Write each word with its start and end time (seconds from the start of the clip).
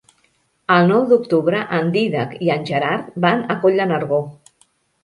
El 0.75 0.89
nou 0.91 1.05
d'octubre 1.11 1.61
en 1.81 1.91
Dídac 1.99 2.35
i 2.47 2.53
en 2.57 2.67
Gerard 2.73 3.13
van 3.29 3.47
a 3.57 3.63
Coll 3.67 3.81
de 3.85 3.89
Nargó. 3.95 4.25